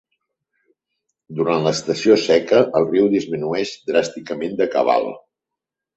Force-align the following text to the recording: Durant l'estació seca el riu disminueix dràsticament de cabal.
Durant 1.41 1.67
l'estació 1.67 2.17
seca 2.23 2.63
el 2.79 2.89
riu 2.89 3.11
disminueix 3.15 3.77
dràsticament 3.91 4.61
de 4.63 4.69
cabal. 4.77 5.07